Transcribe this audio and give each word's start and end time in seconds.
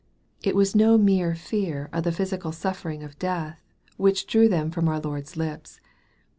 It 0.41 0.55
was 0.55 0.73
no 0.75 0.97
mere 0.97 1.35
fear 1.35 1.87
of 1.93 2.05
the 2.05 2.11
physical 2.11 2.51
suffering 2.51 3.03
of 3.03 3.19
death, 3.19 3.61
which 3.97 4.25
drew 4.25 4.49
them 4.49 4.71
from 4.71 4.87
our 4.87 4.99
Lord's 4.99 5.37
lips. 5.37 5.79